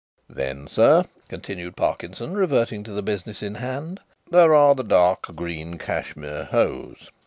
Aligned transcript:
Then, 0.31 0.65
sir," 0.65 1.05
continued 1.29 1.77
Parkinson, 1.77 2.33
reverting 2.33 2.81
to 2.85 2.91
the 2.91 3.03
business 3.03 3.43
in 3.43 3.53
hand, 3.53 3.99
"there 4.31 4.55
are 4.55 4.73
dark 4.73 5.35
green 5.35 5.77
cashmere 5.77 6.45
hose. 6.45 7.11